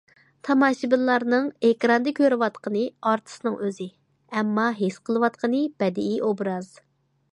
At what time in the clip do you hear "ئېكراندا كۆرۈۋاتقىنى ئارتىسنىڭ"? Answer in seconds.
1.67-3.59